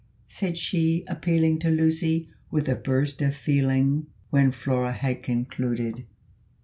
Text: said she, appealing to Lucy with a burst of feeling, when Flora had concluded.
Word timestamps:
said 0.27 0.57
she, 0.57 1.03
appealing 1.07 1.59
to 1.59 1.69
Lucy 1.69 2.27
with 2.49 2.67
a 2.67 2.73
burst 2.73 3.21
of 3.21 3.35
feeling, 3.35 4.07
when 4.31 4.51
Flora 4.51 4.93
had 4.93 5.21
concluded. 5.21 6.05